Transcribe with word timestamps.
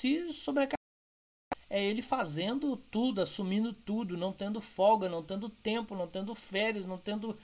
se 0.00 0.32
sobrecarregar. 0.32 0.78
É 1.68 1.84
ele 1.84 2.02
fazendo 2.02 2.76
tudo, 2.76 3.20
assumindo 3.20 3.72
tudo, 3.72 4.16
não 4.16 4.32
tendo 4.32 4.60
folga, 4.60 5.08
não 5.08 5.22
tendo 5.22 5.48
tempo, 5.48 5.94
não 5.94 6.08
tendo 6.08 6.34
férias, 6.34 6.86
não 6.86 6.98
tendo 6.98 7.36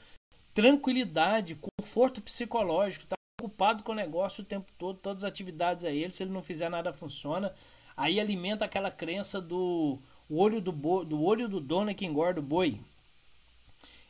tranquilidade, 0.52 1.58
conforto 1.78 2.22
psicológico, 2.22 3.06
tá 3.06 3.14
ocupado 3.40 3.84
com 3.84 3.92
o 3.92 3.94
negócio 3.94 4.42
o 4.42 4.46
tempo 4.46 4.72
todo, 4.78 4.98
todas 4.98 5.22
as 5.22 5.28
atividades 5.28 5.84
a 5.84 5.90
ele, 5.90 6.12
se 6.12 6.22
ele 6.22 6.32
não 6.32 6.42
fizer 6.42 6.68
nada 6.68 6.92
funciona. 6.92 7.54
Aí 7.96 8.18
alimenta 8.18 8.64
aquela 8.64 8.90
crença 8.90 9.40
do 9.40 10.00
olho 10.28 10.60
do, 10.60 10.72
bo, 10.72 11.04
do 11.04 11.22
olho 11.22 11.48
do 11.48 11.60
dono 11.60 11.90
é 11.90 11.94
que 11.94 12.06
engorda 12.06 12.40
o 12.40 12.42
boi. 12.42 12.80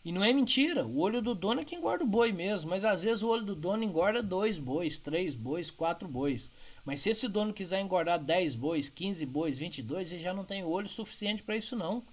E 0.07 0.13
não 0.13 0.23
é 0.23 0.33
mentira, 0.33 0.87
o 0.87 1.01
olho 1.01 1.21
do 1.21 1.35
dono 1.35 1.63
é 1.63 1.65
que 1.65 1.75
engorda 1.75 2.05
o 2.05 2.07
boi 2.07 2.31
mesmo, 2.31 2.71
mas 2.71 2.85
às 2.85 3.03
vezes 3.03 3.25
o 3.25 3.29
olho 3.29 3.45
do 3.45 3.57
dono 3.57 3.83
engorda 3.83 4.23
dois 4.23 4.57
bois, 4.57 5.01
três 5.01 5.35
bois, 5.35 5.69
quatro 5.69 6.07
bois. 6.07 6.53
Mas 6.85 7.01
se 7.01 7.11
esse 7.11 7.27
dono 7.27 7.53
quiser 7.53 7.81
engordar 7.81 8.23
10 8.23 8.55
bois, 8.55 8.89
15 8.89 9.27
bois, 9.27 9.59
22, 9.59 10.13
ele 10.13 10.23
já 10.23 10.33
não 10.33 10.45
tem 10.45 10.63
olho 10.63 10.87
suficiente 10.87 11.43
para 11.43 11.57
isso 11.57 11.75
não. 11.75 12.05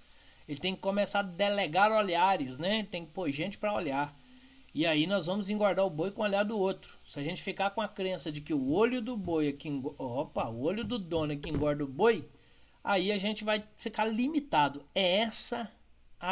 Ele 0.48 0.58
tem 0.58 0.74
que 0.74 0.80
começar 0.80 1.20
a 1.20 1.22
delegar 1.22 1.92
olhares, 1.92 2.58
né? 2.58 2.80
Ele 2.80 2.88
tem 2.88 3.06
que 3.06 3.12
pôr 3.12 3.30
gente 3.30 3.58
para 3.58 3.72
olhar. 3.72 4.12
E 4.74 4.84
aí 4.84 5.06
nós 5.06 5.26
vamos 5.26 5.48
engordar 5.48 5.86
o 5.86 5.90
boi 5.90 6.10
com 6.10 6.22
o 6.22 6.24
olhar 6.24 6.42
do 6.42 6.58
outro. 6.58 6.98
Se 7.06 7.20
a 7.20 7.22
gente 7.22 7.44
ficar 7.44 7.70
com 7.70 7.80
a 7.80 7.86
crença 7.86 8.32
de 8.32 8.40
que 8.40 8.52
o 8.52 8.72
olho 8.72 9.00
do 9.00 9.16
boi 9.16 9.50
é 9.50 9.52
que 9.52 9.68
engorda, 9.68 10.02
opa, 10.02 10.48
o 10.48 10.62
olho 10.62 10.82
do 10.82 10.98
dono 10.98 11.32
é 11.32 11.36
que 11.36 11.48
engorda 11.48 11.84
o 11.84 11.86
boi, 11.86 12.28
aí 12.82 13.12
a 13.12 13.18
gente 13.18 13.44
vai 13.44 13.62
ficar 13.76 14.04
limitado. 14.04 14.84
É 14.92 15.18
essa 15.18 15.70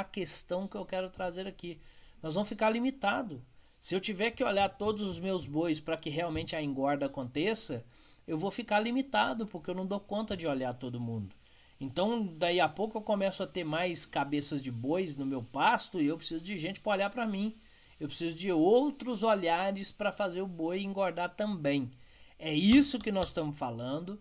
a 0.01 0.05
questão 0.05 0.66
que 0.66 0.77
eu 0.77 0.84
quero 0.84 1.10
trazer 1.10 1.46
aqui. 1.46 1.78
Nós 2.23 2.34
vamos 2.34 2.48
ficar 2.48 2.70
limitado. 2.70 3.42
Se 3.78 3.95
eu 3.95 4.00
tiver 4.00 4.30
que 4.30 4.45
olhar 4.45 4.69
todos 4.69 5.02
os 5.02 5.19
meus 5.19 5.45
bois 5.45 5.80
para 5.80 5.96
que 5.96 6.09
realmente 6.09 6.55
a 6.55 6.62
engorda 6.62 7.06
aconteça, 7.06 7.84
eu 8.27 8.38
vou 8.38 8.50
ficar 8.50 8.78
limitado, 8.80 9.47
porque 9.47 9.70
eu 9.70 9.74
não 9.74 9.86
dou 9.86 10.00
conta 10.00 10.36
de 10.36 10.47
olhar 10.47 10.73
todo 10.74 11.00
mundo. 11.00 11.34
Então, 11.80 12.24
daí 12.24 12.60
a 12.60 12.69
pouco 12.69 12.97
eu 12.97 13.02
começo 13.02 13.42
a 13.42 13.47
ter 13.47 13.64
mais 13.64 14.06
cabeças 14.06 14.62
de 14.62 14.70
bois 14.70 15.17
no 15.17 15.27
meu 15.27 15.42
pasto 15.42 16.00
e 16.00 16.06
eu 16.06 16.17
preciso 16.17 16.41
de 16.41 16.56
gente 16.56 16.80
para 16.80 16.92
olhar 16.92 17.11
para 17.11 17.27
mim. 17.27 17.56
Eu 17.98 18.06
preciso 18.06 18.36
de 18.36 18.52
outros 18.52 19.22
olhares 19.22 19.91
para 19.91 20.12
fazer 20.12 20.42
o 20.42 20.47
boi 20.47 20.83
engordar 20.83 21.34
também. 21.34 21.91
É 22.39 22.55
isso 22.55 22.98
que 22.98 23.12
nós 23.12 23.28
estamos 23.28 23.58
falando. 23.58 24.20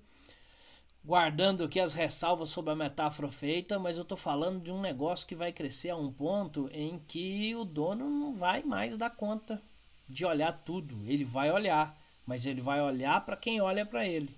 Guardando 1.03 1.63
aqui 1.63 1.79
as 1.79 1.95
ressalvas 1.95 2.49
sobre 2.49 2.71
a 2.71 2.75
metáfora 2.75 3.31
feita, 3.31 3.79
mas 3.79 3.97
eu 3.97 4.03
estou 4.03 4.17
falando 4.17 4.61
de 4.61 4.71
um 4.71 4.79
negócio 4.79 5.25
que 5.25 5.33
vai 5.33 5.51
crescer 5.51 5.89
a 5.89 5.95
um 5.95 6.13
ponto 6.13 6.69
em 6.71 6.99
que 6.99 7.55
o 7.55 7.65
dono 7.65 8.07
não 8.07 8.35
vai 8.35 8.61
mais 8.61 8.95
dar 8.95 9.09
conta 9.09 9.59
de 10.07 10.23
olhar 10.23 10.53
tudo. 10.63 11.03
Ele 11.07 11.25
vai 11.25 11.51
olhar, 11.51 11.99
mas 12.23 12.45
ele 12.45 12.61
vai 12.61 12.79
olhar 12.79 13.25
para 13.25 13.35
quem 13.35 13.59
olha 13.59 13.83
para 13.83 14.05
ele. 14.05 14.29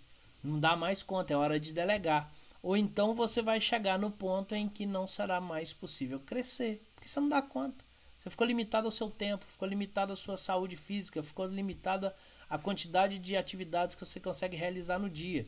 Não 0.42 0.58
dá 0.58 0.74
mais 0.74 1.04
conta, 1.04 1.34
é 1.34 1.36
hora 1.38 1.60
de 1.60 1.74
delegar. 1.74 2.32
Ou 2.62 2.78
então 2.78 3.14
você 3.14 3.42
vai 3.42 3.60
chegar 3.60 4.00
no 4.00 4.10
ponto 4.10 4.56
em 4.56 4.70
que 4.70 4.86
não 4.86 5.06
será 5.06 5.42
mais 5.42 5.74
possível 5.74 6.18
crescer, 6.22 6.82
porque 6.96 7.10
você 7.10 7.20
não 7.20 7.28
dá 7.28 7.42
conta. 7.42 7.84
Você 8.22 8.30
ficou 8.30 8.48
limitado 8.48 8.88
ao 8.88 8.92
seu 8.92 9.10
tempo, 9.10 9.44
ficou 9.46 9.68
limitado 9.68 10.14
à 10.14 10.16
sua 10.16 10.38
saúde 10.38 10.78
física, 10.78 11.22
ficou 11.22 11.46
limitada 11.46 12.16
à 12.50 12.58
quantidade 12.58 13.20
de 13.20 13.36
atividades 13.36 13.98
que 13.98 14.06
você 14.06 14.18
consegue 14.18 14.56
realizar 14.56 14.98
no 14.98 15.10
dia. 15.10 15.46